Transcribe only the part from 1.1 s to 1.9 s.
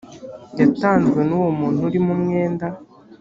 nuwo muntu